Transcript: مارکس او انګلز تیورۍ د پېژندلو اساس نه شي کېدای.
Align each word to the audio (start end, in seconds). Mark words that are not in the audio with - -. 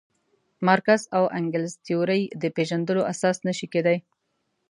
مارکس 0.65 1.03
او 1.17 1.23
انګلز 1.37 1.73
تیورۍ 1.85 2.23
د 2.41 2.43
پېژندلو 2.55 3.01
اساس 3.11 3.37
نه 3.47 3.53
شي 3.57 3.67
کېدای. 3.73 3.97